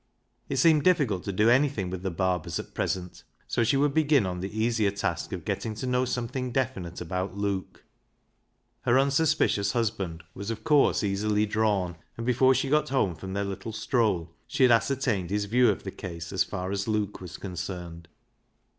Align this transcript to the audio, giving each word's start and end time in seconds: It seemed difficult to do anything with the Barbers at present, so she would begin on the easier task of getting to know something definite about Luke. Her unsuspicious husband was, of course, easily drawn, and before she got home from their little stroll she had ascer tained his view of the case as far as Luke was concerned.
It 0.49 0.55
seemed 0.57 0.81
difficult 0.83 1.25
to 1.25 1.31
do 1.31 1.47
anything 1.51 1.91
with 1.91 2.01
the 2.01 2.09
Barbers 2.09 2.57
at 2.57 2.73
present, 2.73 3.23
so 3.47 3.63
she 3.63 3.77
would 3.77 3.93
begin 3.93 4.25
on 4.25 4.39
the 4.39 4.59
easier 4.59 4.89
task 4.89 5.31
of 5.31 5.45
getting 5.45 5.75
to 5.75 5.85
know 5.85 6.05
something 6.05 6.51
definite 6.51 7.01
about 7.01 7.37
Luke. 7.37 7.83
Her 8.81 8.97
unsuspicious 8.97 9.73
husband 9.73 10.23
was, 10.33 10.49
of 10.49 10.63
course, 10.63 11.03
easily 11.03 11.45
drawn, 11.45 11.97
and 12.17 12.25
before 12.25 12.55
she 12.55 12.67
got 12.67 12.89
home 12.89 13.13
from 13.13 13.33
their 13.33 13.43
little 13.45 13.73
stroll 13.73 14.33
she 14.47 14.63
had 14.63 14.71
ascer 14.71 14.95
tained 14.97 15.29
his 15.29 15.45
view 15.45 15.69
of 15.69 15.83
the 15.83 15.91
case 15.91 16.33
as 16.33 16.43
far 16.43 16.71
as 16.71 16.87
Luke 16.87 17.21
was 17.21 17.37
concerned. 17.37 18.07